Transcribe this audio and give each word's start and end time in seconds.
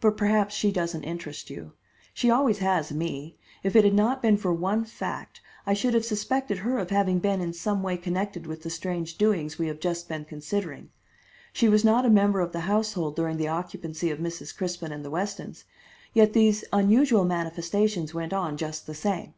But 0.00 0.16
perhaps 0.16 0.54
she 0.54 0.70
doesn't 0.70 1.02
interest 1.02 1.50
you. 1.50 1.72
She 2.14 2.30
always 2.30 2.58
has 2.58 2.92
me. 2.92 3.36
If 3.64 3.74
it 3.74 3.82
had 3.82 3.94
not 3.94 4.22
been 4.22 4.36
for 4.36 4.52
one 4.52 4.84
fact, 4.84 5.40
I 5.66 5.74
should 5.74 5.92
have 5.92 6.04
suspected 6.04 6.58
her 6.58 6.78
of 6.78 6.90
having 6.90 7.18
been 7.18 7.40
in 7.40 7.52
some 7.52 7.82
way 7.82 7.96
connected 7.96 8.46
with 8.46 8.62
the 8.62 8.70
strange 8.70 9.18
doings 9.18 9.58
we 9.58 9.66
have 9.66 9.80
just 9.80 10.08
been 10.08 10.24
considering. 10.24 10.90
She 11.52 11.68
was 11.68 11.84
not 11.84 12.06
a 12.06 12.10
member 12.10 12.38
of 12.38 12.52
the 12.52 12.60
household 12.70 13.16
during 13.16 13.38
the 13.38 13.48
occupancy 13.48 14.08
of 14.12 14.20
Mrs. 14.20 14.56
Crispin 14.56 14.92
and 14.92 15.04
the 15.04 15.10
Westons, 15.10 15.64
yet 16.14 16.32
these 16.32 16.62
unusual 16.72 17.24
manifestations 17.24 18.14
went 18.14 18.32
on 18.32 18.56
just 18.56 18.86
the 18.86 18.94
same." 18.94 19.34